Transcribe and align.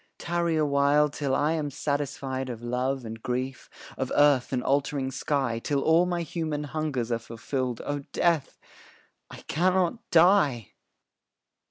Tarry 0.17 0.55
a 0.57 0.65
while, 0.65 1.09
till 1.09 1.35
I 1.35 1.51
am 1.51 1.69
satisfied 1.69 2.49
Of 2.49 2.63
love 2.63 3.05
and 3.05 3.21
grief, 3.21 3.69
of 3.99 4.11
earth 4.15 4.51
and 4.51 4.63
altering 4.63 5.11
sky; 5.11 5.59
Till 5.59 5.83
all 5.83 6.07
my 6.07 6.23
human 6.23 6.63
hungers 6.63 7.11
are 7.11 7.19
fulfilled, 7.19 7.83
O 7.85 7.99
Death, 8.11 8.57
I 9.29 9.41
cannot 9.41 9.99
die! 10.09 10.71